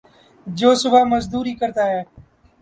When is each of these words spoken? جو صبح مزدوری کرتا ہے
جو 0.47 0.73
صبح 0.75 1.03
مزدوری 1.03 1.53
کرتا 1.55 1.85
ہے 1.85 2.01